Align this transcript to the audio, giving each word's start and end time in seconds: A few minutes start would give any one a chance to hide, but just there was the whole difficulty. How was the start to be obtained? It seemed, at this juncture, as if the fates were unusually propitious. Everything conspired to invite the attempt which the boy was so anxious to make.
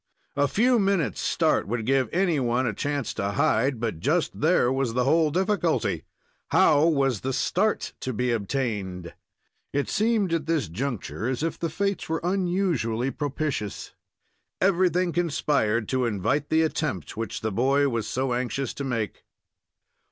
A 0.35 0.47
few 0.47 0.79
minutes 0.79 1.21
start 1.21 1.67
would 1.67 1.85
give 1.85 2.09
any 2.11 2.39
one 2.39 2.65
a 2.65 2.73
chance 2.73 3.13
to 3.13 3.33
hide, 3.33 3.79
but 3.79 3.99
just 3.99 4.41
there 4.41 4.71
was 4.73 4.95
the 4.95 5.03
whole 5.03 5.29
difficulty. 5.29 6.05
How 6.49 6.87
was 6.87 7.21
the 7.21 7.31
start 7.33 7.93
to 7.99 8.11
be 8.11 8.31
obtained? 8.31 9.13
It 9.71 9.89
seemed, 9.89 10.33
at 10.33 10.47
this 10.47 10.69
juncture, 10.69 11.27
as 11.27 11.43
if 11.43 11.59
the 11.59 11.69
fates 11.69 12.09
were 12.09 12.19
unusually 12.23 13.11
propitious. 13.11 13.93
Everything 14.59 15.11
conspired 15.11 15.87
to 15.89 16.05
invite 16.07 16.49
the 16.49 16.63
attempt 16.63 17.15
which 17.15 17.41
the 17.41 17.51
boy 17.51 17.87
was 17.87 18.07
so 18.07 18.33
anxious 18.33 18.73
to 18.73 18.83
make. 18.83 19.23